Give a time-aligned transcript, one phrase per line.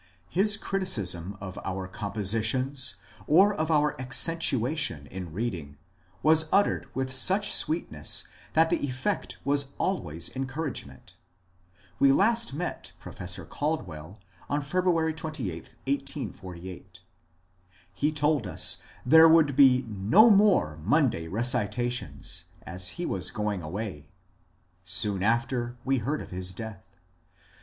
[0.29, 2.95] His criticism of our compositions,
[3.27, 5.77] or of our accen tuation in reading,
[6.23, 11.17] was uttered with such sweetness that the effect was always encouragement.
[11.99, 14.17] We last met Professor Caldwell
[14.49, 15.53] on February 28,
[15.85, 17.01] 1848.
[17.93, 23.29] He told us there would be ^* no more Monday morning recitations, as he was
[23.29, 24.09] going away."
[24.83, 26.95] Soon after we heard of his death.